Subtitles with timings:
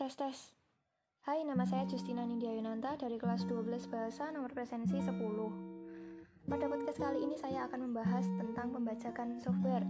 [0.00, 0.56] Tes tes.
[1.28, 5.12] Hai, nama saya Justina Nindya Yunanta dari kelas 12 Bahasa nomor presensi 10.
[6.48, 9.84] Pada podcast kali ini saya akan membahas tentang pembajakan software.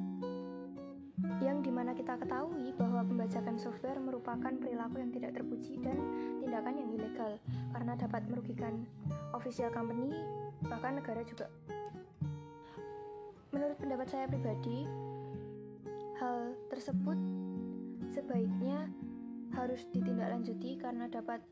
[1.38, 5.94] Yang di mana kita ketahui bahwa pembajakan software merupakan perilaku yang tidak terpuji dan
[6.42, 7.38] tindakan yang ilegal
[7.70, 8.82] karena dapat merugikan
[9.30, 10.10] official company
[10.66, 11.46] bahkan negara juga.
[13.54, 14.90] Menurut pendapat saya pribadi,
[16.18, 17.18] hal tersebut
[18.10, 18.90] sebaiknya
[19.54, 21.42] harus ditindaklanjuti karena dapat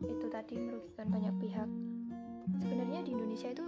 [0.00, 1.68] itu tadi merugikan banyak pihak.
[2.60, 3.66] Sebenarnya di Indonesia itu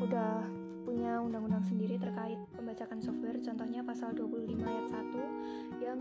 [0.00, 0.46] udah
[0.84, 4.86] punya undang-undang sendiri terkait pembajakan software, contohnya pasal 25 ayat
[5.80, 5.98] 1 yang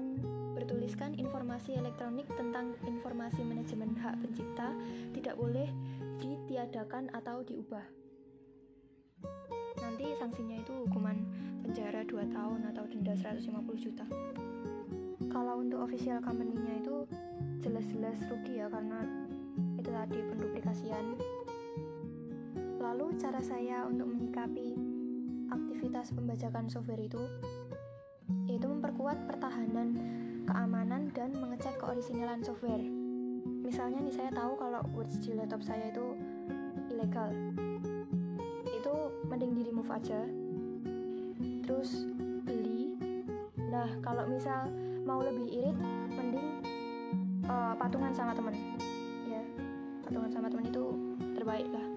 [0.53, 4.75] bertuliskan informasi elektronik tentang informasi manajemen hak pencipta
[5.15, 5.71] tidak boleh
[6.19, 7.83] ditiadakan atau diubah.
[9.79, 11.17] Nanti sanksinya itu hukuman
[11.63, 13.49] penjara 2 tahun atau denda 150
[13.79, 14.05] juta
[15.33, 17.09] kalau untuk official company-nya itu
[17.65, 19.01] jelas-jelas rugi ya karena
[19.81, 21.05] itu tadi penduplikasian.
[22.77, 24.77] Lalu cara saya untuk menyikapi
[25.49, 27.19] aktivitas pembajakan software itu
[28.45, 29.97] yaitu memperkuat pertahanan
[30.45, 32.85] keamanan dan mengecek keoriginalan software.
[33.65, 36.13] Misalnya nih saya tahu kalau words di laptop saya itu
[36.93, 37.33] ilegal.
[38.69, 38.93] Itu
[39.25, 40.21] mending di remove aja.
[41.65, 42.05] Terus
[42.45, 42.93] beli.
[43.71, 44.69] Nah kalau misal
[45.03, 45.77] mau lebih irit
[46.15, 46.47] mending
[47.47, 48.55] uh, patungan sama temen.
[49.27, 49.43] Ya
[50.03, 50.85] patungan sama temen itu
[51.35, 51.87] terbaik lah.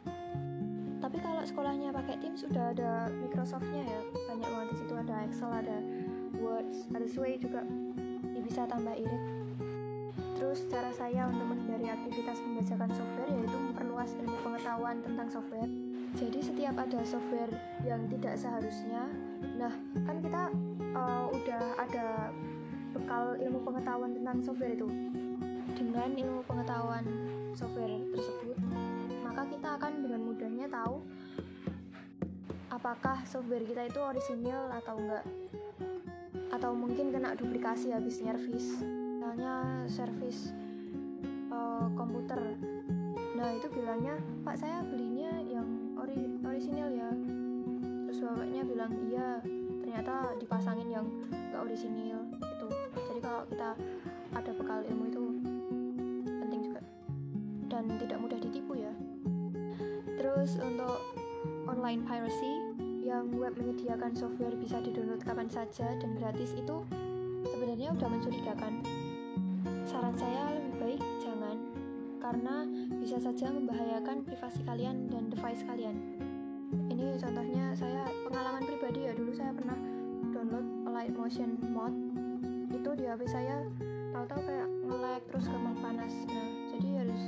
[0.96, 5.50] Tapi kalau sekolahnya pakai Teams sudah ada Microsoftnya ya banyak banget di situ ada Excel
[5.54, 5.78] ada
[6.42, 7.62] Word ada Sway juga
[8.34, 9.22] ya, bisa tambah irit.
[10.36, 15.70] Terus cara saya untuk menghindari aktivitas pembajakan software yaitu memperluas ilmu pengetahuan tentang software.
[16.16, 17.52] Jadi setiap ada software
[17.84, 19.06] yang tidak seharusnya
[19.56, 19.72] nah
[20.04, 20.42] kan kita
[20.96, 22.32] uh, udah ada
[23.66, 24.86] pengetahuan tentang software itu.
[25.74, 27.02] Dengan ilmu pengetahuan
[27.58, 28.54] software tersebut,
[29.26, 31.02] maka kita akan dengan mudahnya tahu
[32.70, 35.24] apakah software kita itu orisinil atau enggak.
[36.54, 38.78] Atau mungkin kena duplikasi habis servis.
[38.78, 40.54] Misalnya servis
[41.50, 42.38] uh, komputer.
[43.36, 44.16] Nah, itu bilangnya,
[44.46, 45.66] "Pak, saya belinya yang
[45.98, 47.10] ori orisinil ya."
[48.08, 49.28] Terus bapaknya bilang, "Iya."
[49.82, 52.85] Ternyata dipasangin yang enggak orisinil jadi
[53.26, 53.70] kalau kita
[54.38, 55.22] ada bekal ilmu itu
[56.46, 56.80] penting juga.
[57.66, 58.94] Dan tidak mudah ditipu ya.
[60.14, 61.02] Terus untuk
[61.66, 62.54] online piracy
[63.02, 66.86] yang web menyediakan software bisa didownload kapan saja dan gratis itu
[67.50, 68.72] sebenarnya udah mencurigakan.
[69.82, 71.58] Saran saya lebih baik jangan
[72.22, 72.54] karena
[73.02, 75.98] bisa saja membahayakan privasi kalian dan device kalian.
[76.90, 79.78] Ini contohnya saya pengalaman pribadi ya dulu saya pernah
[80.30, 82.25] download Light Motion Mod
[82.86, 83.66] itu di HP saya
[84.14, 86.14] tahu-tahu kayak nge-lag terus gampang panas.
[86.30, 87.22] Nah jadi harus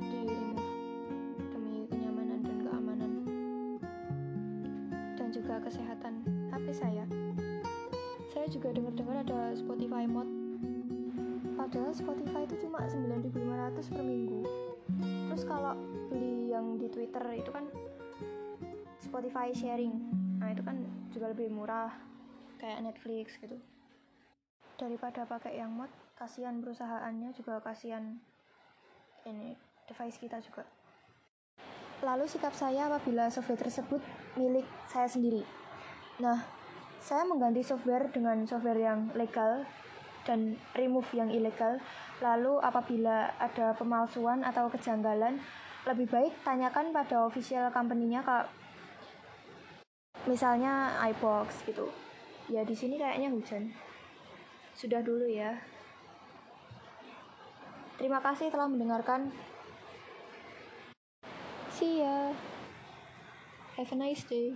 [0.00, 0.64] di remove
[1.52, 3.12] demi kenyamanan dan keamanan.
[5.20, 7.04] Dan juga kesehatan HP saya.
[8.32, 10.32] Saya juga dengar-dengar ada Spotify mod.
[11.60, 14.48] Padahal Spotify itu cuma 9.500 per minggu.
[15.28, 15.76] Terus kalau
[16.08, 17.68] beli yang di Twitter itu kan
[19.04, 19.92] Spotify sharing.
[20.40, 20.80] Nah itu kan
[21.12, 21.92] juga lebih murah
[22.56, 23.60] kayak Netflix gitu
[24.76, 28.20] daripada pakai yang mod kasihan perusahaannya juga kasihan
[29.24, 29.56] ini
[29.88, 30.64] device kita juga.
[32.04, 34.00] Lalu sikap saya apabila software tersebut
[34.36, 35.42] milik saya sendiri.
[36.20, 36.44] Nah
[37.00, 39.64] saya mengganti software dengan software yang legal
[40.28, 41.80] dan remove yang ilegal.
[42.20, 45.40] Lalu apabila ada pemalsuan atau kejanggalan
[45.88, 48.48] lebih baik tanyakan pada official company-nya kak.
[50.26, 51.88] Misalnya iBox gitu.
[52.50, 53.70] Ya di sini kayaknya hujan
[54.76, 55.56] sudah dulu ya.
[57.96, 59.32] Terima kasih telah mendengarkan.
[61.72, 62.36] See ya.
[63.80, 64.52] Have a nice day.